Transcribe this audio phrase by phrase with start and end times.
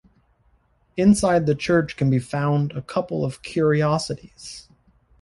[0.97, 4.67] Inside the church can be found a couple of curiosities.